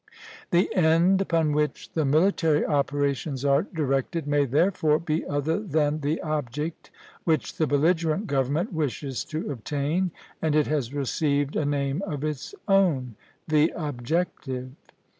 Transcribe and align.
The 0.49 0.75
end 0.75 1.21
upon 1.21 1.51
which 1.51 1.91
the 1.91 2.05
military 2.05 2.65
operations 2.65 3.45
are 3.45 3.61
directed 3.71 4.25
may 4.25 4.45
therefore 4.45 4.97
be 4.97 5.23
other 5.27 5.59
than 5.59 5.99
the 5.99 6.19
object 6.23 6.89
which 7.23 7.55
the 7.57 7.67
belligerent 7.67 8.25
government 8.25 8.73
wishes 8.73 9.23
to 9.25 9.51
obtain, 9.51 10.09
and 10.41 10.55
it 10.55 10.65
has 10.65 10.91
received 10.91 11.55
a 11.55 11.65
name 11.65 12.01
of 12.07 12.23
its 12.23 12.55
own, 12.67 13.13
the 13.47 13.71
objective. 13.75 14.71